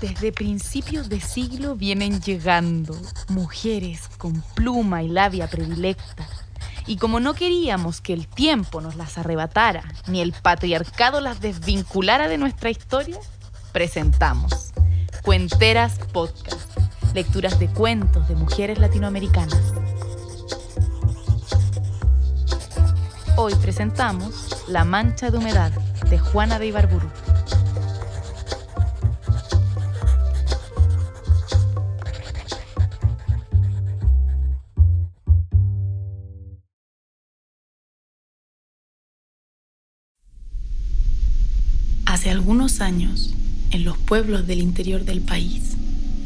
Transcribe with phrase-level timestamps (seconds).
[0.00, 2.96] Desde principios de siglo vienen llegando
[3.28, 6.26] mujeres con pluma y labia predilecta.
[6.86, 12.28] Y como no queríamos que el tiempo nos las arrebatara, ni el patriarcado las desvinculara
[12.28, 13.18] de nuestra historia,
[13.72, 14.72] presentamos
[15.22, 16.78] Cuenteras Podcast,
[17.12, 19.74] lecturas de cuentos de mujeres latinoamericanas.
[23.36, 25.72] Hoy presentamos La Mancha de Humedad
[26.08, 27.10] de Juana de Ibarburu.
[42.10, 43.32] Hace algunos años,
[43.70, 45.76] en los pueblos del interior del país,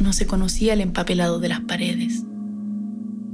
[0.01, 2.23] no se conocía el empapelado de las paredes.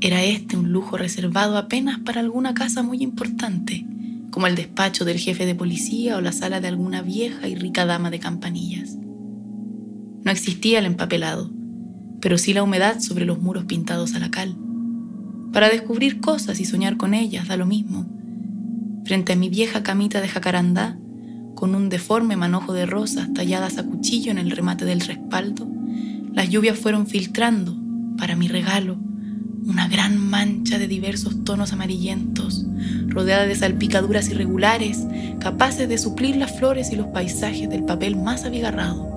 [0.00, 3.86] Era este un lujo reservado apenas para alguna casa muy importante,
[4.32, 7.86] como el despacho del jefe de policía o la sala de alguna vieja y rica
[7.86, 8.96] dama de campanillas.
[10.24, 11.52] No existía el empapelado,
[12.20, 14.56] pero sí la humedad sobre los muros pintados a la cal.
[15.52, 18.06] Para descubrir cosas y soñar con ellas da lo mismo.
[19.04, 20.99] Frente a mi vieja camita de jacarandá,
[21.60, 25.68] con un deforme manojo de rosas talladas a cuchillo en el remate del respaldo,
[26.32, 27.76] las lluvias fueron filtrando,
[28.16, 28.96] para mi regalo,
[29.66, 32.64] una gran mancha de diversos tonos amarillentos,
[33.08, 35.04] rodeada de salpicaduras irregulares,
[35.38, 39.10] capaces de suplir las flores y los paisajes del papel más abigarrado.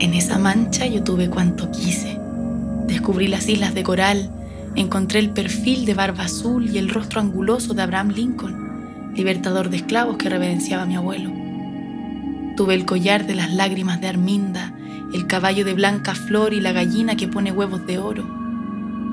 [0.00, 2.18] En esa mancha yo tuve cuanto quise.
[2.86, 4.30] Descubrí las islas de coral,
[4.76, 8.67] encontré el perfil de barba azul y el rostro anguloso de Abraham Lincoln
[9.18, 11.30] libertador de esclavos que reverenciaba mi abuelo.
[12.56, 14.72] Tuve el collar de las lágrimas de Arminda,
[15.12, 18.24] el caballo de blanca flor y la gallina que pone huevos de oro.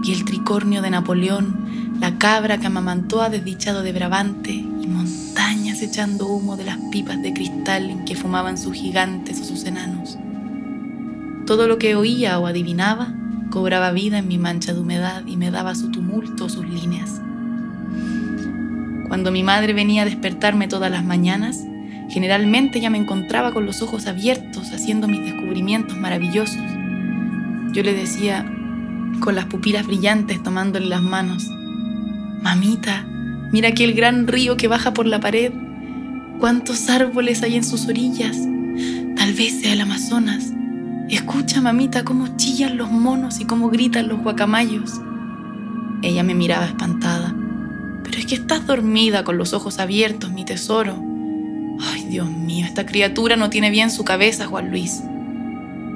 [0.02, 5.81] Vi el tricornio de Napoleón, la cabra que amamantó a desdichado de Brabante y montañas
[5.81, 10.17] echando humo de las pipas de cristal en que fumaban sus gigantes o sus enanos.
[11.47, 13.14] Todo lo que oía o adivinaba
[13.50, 17.22] cobraba vida en mi mancha de humedad y me daba su tumulto sus líneas.
[19.08, 21.64] Cuando mi madre venía a despertarme todas las mañanas,
[22.10, 26.62] generalmente ya me encontraba con los ojos abiertos haciendo mis descubrimientos maravillosos.
[27.74, 28.46] Yo le decía,
[29.20, 31.50] con las pupilas brillantes tomándole las manos,
[32.46, 33.08] Mamita,
[33.52, 35.52] mira aquel gran río que baja por la pared.
[36.40, 38.38] ¿Cuántos árboles hay en sus orillas?
[39.16, 40.54] Tal vez sea el Amazonas.
[41.10, 45.02] Escucha, mamita, cómo chillan los monos y cómo gritan los guacamayos.
[46.04, 47.34] Ella me miraba espantada.
[48.25, 50.96] Es que estás dormida con los ojos abiertos, mi tesoro.
[51.80, 55.03] Ay, Dios mío, esta criatura no tiene bien su cabeza, Juan Luis.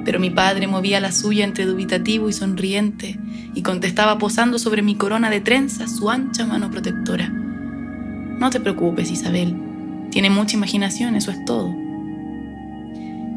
[0.04, 3.18] Pero mi padre movía la suya entre dubitativo y sonriente
[3.52, 7.28] y contestaba posando sobre mi corona de trenzas su ancha mano protectora.
[7.28, 9.56] No te preocupes, Isabel.
[10.12, 11.74] Tiene mucha imaginación, eso es todo.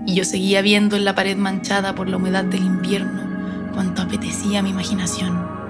[0.06, 3.24] Y yo seguía viendo en la pared manchada por la humedad del invierno
[3.74, 5.62] cuanto apetecía mi imaginación.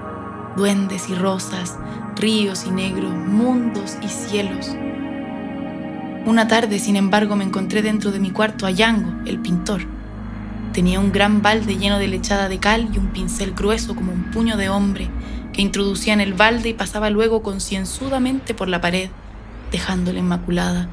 [0.55, 1.77] Duendes y rosas,
[2.15, 4.75] ríos y negros, mundos y cielos.
[6.25, 9.81] Una tarde, sin embargo, me encontré dentro de mi cuarto a Yango, el pintor.
[10.71, 14.31] Tenía un gran balde lleno de lechada de cal y un pincel grueso como un
[14.31, 15.09] puño de hombre
[15.53, 19.09] que introducía en el balde y pasaba luego concienzudamente por la pared,
[19.71, 20.87] dejándola inmaculada.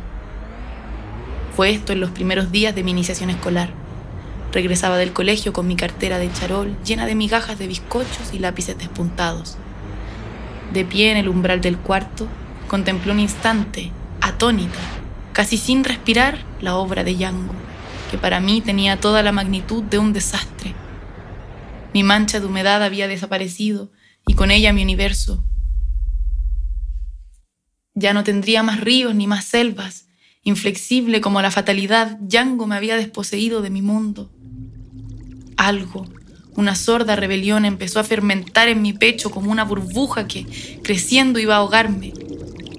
[1.54, 3.70] Fue esto en los primeros días de mi iniciación escolar.
[4.52, 8.76] Regresaba del colegio con mi cartera de charol llena de migajas de bizcochos y lápices
[8.76, 9.56] despuntados.
[10.72, 12.26] De pie en el umbral del cuarto,
[12.66, 14.78] contempló un instante, atónita,
[15.32, 17.54] casi sin respirar, la obra de Yango,
[18.10, 20.74] que para mí tenía toda la magnitud de un desastre.
[21.92, 23.90] Mi mancha de humedad había desaparecido
[24.26, 25.44] y con ella mi universo.
[27.94, 30.06] Ya no tendría más ríos ni más selvas.
[30.42, 34.30] Inflexible como la fatalidad, Yango me había desposeído de mi mundo.
[35.60, 36.06] Algo,
[36.56, 40.46] una sorda rebelión empezó a fermentar en mi pecho como una burbuja que,
[40.82, 42.14] creciendo, iba a ahogarme.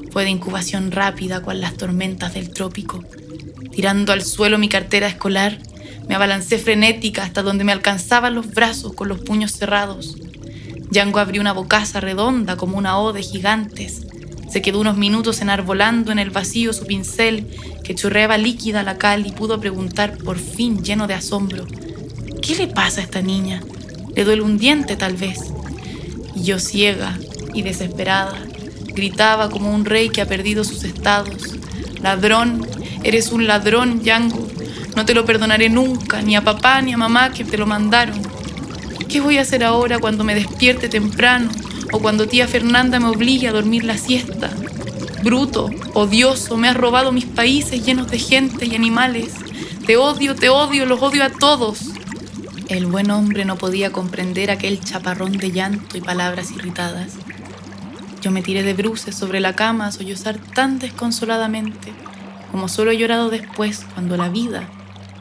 [0.09, 3.03] Fue de incubación rápida cual las tormentas del trópico.
[3.71, 5.59] Tirando al suelo mi cartera escolar,
[6.09, 10.15] me abalancé frenética hasta donde me alcanzaban los brazos con los puños cerrados.
[10.89, 14.07] Yango abrió una bocaza redonda como una O de gigantes.
[14.49, 17.47] Se quedó unos minutos enarbolando en el vacío su pincel
[17.83, 21.67] que chorreaba líquida la cal y pudo preguntar por fin lleno de asombro.
[22.41, 23.61] ¿Qué le pasa a esta niña?
[24.15, 25.39] Le duele un diente tal vez.
[26.35, 27.17] Y yo ciega
[27.53, 28.33] y desesperada,
[28.87, 31.55] gritaba como un rey que ha perdido sus estados.
[32.01, 32.65] Ladrón,
[33.03, 34.47] eres un ladrón, Yango.
[34.95, 38.19] No te lo perdonaré nunca, ni a papá ni a mamá que te lo mandaron.
[39.07, 41.51] ¿Qué voy a hacer ahora cuando me despierte temprano
[41.91, 44.49] o cuando tía Fernanda me obligue a dormir la siesta?
[45.23, 49.33] Bruto, odioso, me has robado mis países llenos de gente y animales
[49.85, 51.90] Te odio, te odio, los odio a todos.
[52.71, 57.15] El buen hombre no podía comprender aquel chaparrón de llanto y palabras irritadas.
[58.21, 61.91] Yo me tiré de bruces sobre la cama a sollozar tan desconsoladamente
[62.49, 64.69] como solo he llorado después cuando la vida,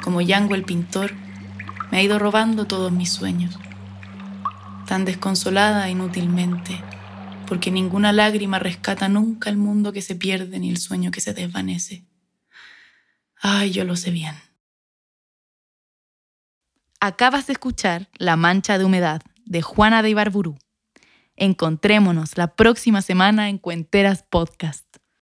[0.00, 1.12] como Yango el pintor,
[1.90, 3.58] me ha ido robando todos mis sueños.
[4.86, 6.80] Tan desconsolada inútilmente,
[7.48, 11.34] porque ninguna lágrima rescata nunca el mundo que se pierde ni el sueño que se
[11.34, 12.04] desvanece.
[13.40, 14.36] Ay, yo lo sé bien.
[17.02, 20.58] Acabas de escuchar La Mancha de Humedad de Juana de Ibarburu.
[21.34, 24.99] Encontrémonos la próxima semana en Cuenteras Podcast.